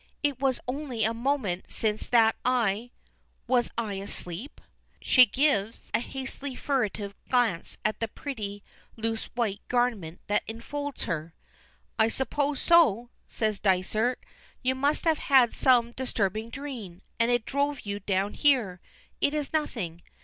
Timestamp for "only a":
0.67-1.13